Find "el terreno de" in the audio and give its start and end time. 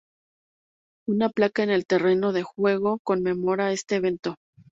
1.69-2.41